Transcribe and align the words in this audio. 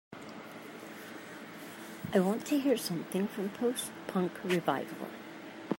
I 2.11 2.19
want 2.21 2.43
to 2.47 2.59
hear 2.59 2.75
something 2.75 3.27
from 3.27 3.49
Post-punk 3.51 4.31
Revival 4.43 5.07